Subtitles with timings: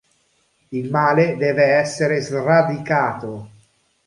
[0.69, 3.49] Il male deve essere sradicato.